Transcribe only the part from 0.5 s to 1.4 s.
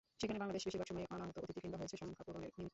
বেশির ভাগ সময়ই অনাহূত